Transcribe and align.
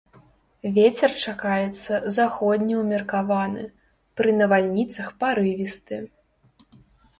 Вецер 0.77 1.11
чакаецца 1.25 1.93
заходні 2.15 2.79
ўмеркаваны, 2.81 3.63
пры 4.17 4.29
навальніцах 4.41 5.15
парывісты. 5.23 6.03